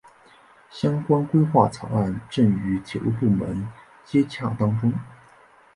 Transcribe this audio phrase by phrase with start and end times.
[0.71, 3.71] 相关规划草案正与铁路部门
[4.03, 4.91] 接洽当中。